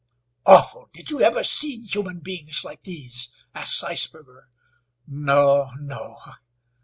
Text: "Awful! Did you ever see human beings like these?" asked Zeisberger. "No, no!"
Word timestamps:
"Awful! 0.47 0.89
Did 0.91 1.11
you 1.11 1.21
ever 1.21 1.43
see 1.43 1.79
human 1.85 2.21
beings 2.21 2.63
like 2.63 2.81
these?" 2.81 3.29
asked 3.53 3.81
Zeisberger. 3.83 4.45
"No, 5.05 5.69
no!" 5.77 6.17